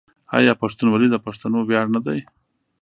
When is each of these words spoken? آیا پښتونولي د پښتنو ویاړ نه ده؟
آیا 0.37 0.53
پښتونولي 0.61 1.07
د 1.11 1.15
پښتنو 1.25 1.59
ویاړ 1.63 1.85
نه 1.95 1.99
ده؟ 2.05 2.15